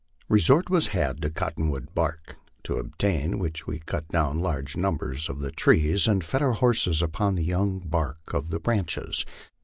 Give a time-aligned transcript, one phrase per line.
[0.27, 5.41] Resort was had to cottonwood bark, to obtain which we cut down large numbers of
[5.41, 9.27] the trees, and fed our horses upon the young bark of the branches.